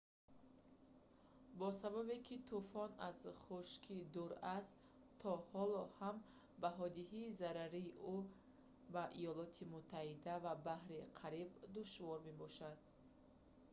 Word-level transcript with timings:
бо 1.57 1.67
сабабе 1.79 2.15
ки 2.27 2.35
тӯфон 2.49 2.91
аз 3.09 3.19
хушкӣ 3.41 3.97
дур 4.13 4.31
аст 4.57 4.75
то 5.21 5.29
ҳоло 5.49 5.81
ҳам 5.97 6.15
баҳодиҳии 6.63 7.35
зарари 7.41 7.85
ӯ 8.15 8.17
ба 8.93 9.03
иёлоти 9.21 9.63
муттаҳида 9.73 10.35
ва 10.45 10.53
баҳри 10.67 11.01
кариб 11.19 11.49
душвор 11.75 12.17
мебошад 12.27 12.79